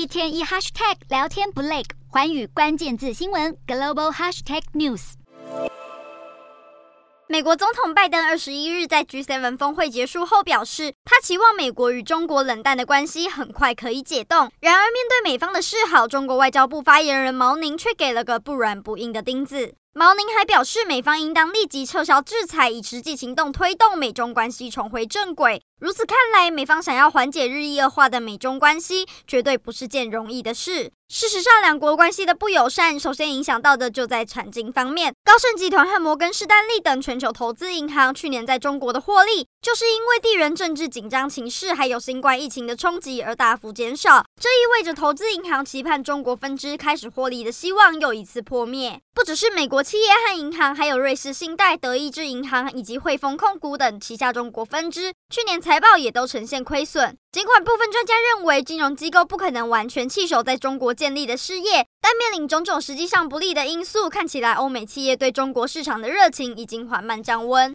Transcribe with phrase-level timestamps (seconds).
[0.00, 5.12] 一天一 hashtag 聊天不累，环宇关键字新闻 global hashtag news。
[7.28, 14.50] 美国总统拜登二十一日在 G7 峰会结束后表示，他期望美国与中国冷淡的关系很快可以解冻。
[14.60, 19.74] 然而，面对美方的示好，中国外交部发言人毛宁却给了个不软不硬的钉子。
[19.92, 25.60] 毛宁还表示，美方应当立即撤销制裁，以实际行动推动美中关系重回正轨。
[25.80, 30.92] 如此看来，美方想要缓解日益恶化的美中关系，绝对不是件容易的事。
[31.08, 35.12] 事实上，两国关系的不友善，首先影响到的就在产经方面。
[35.24, 44.24] 高盛集团和摩根士丹利等全球投资银行去年在中国的获利，就是因为地缘政治紧张情势还有新冠疫情的冲击而大幅减少。
[44.40, 49.00] 这意味着投资银行期盼中国分支开始获利的希望又一次破灭。
[49.12, 57.16] 不只是美国企业和银行，还有瑞士信贷、德意志银行以及汇丰控股等旗下中国分支，去年财报也都呈现亏损。
[57.32, 67.68] 尽管部分专家认为金融机构不可能完全弃守在中国建立的事业，但面临种种实际上不利的因素，看起来欧美企业对中国市场的热情已经缓慢降温。